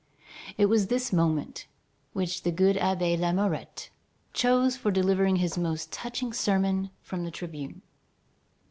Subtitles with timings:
[0.57, 1.67] It was this moment
[2.13, 3.91] which the good Abbé Lamourette
[4.33, 7.83] chose for delivering his most touching sermon from the tribune.